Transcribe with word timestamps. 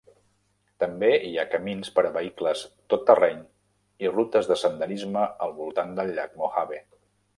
També 0.83 1.09
hi 1.27 1.33
ha 1.41 1.45
camins 1.51 1.91
per 1.97 2.03
a 2.09 2.11
vehicles 2.15 2.63
tot 2.93 3.05
terreny 3.11 3.43
i 4.07 4.13
rutes 4.15 4.53
de 4.53 4.59
senderisme 4.63 5.27
al 5.49 5.55
voltant 5.61 5.93
del 6.01 6.15
llac 6.21 6.35
Mohave. 6.43 6.81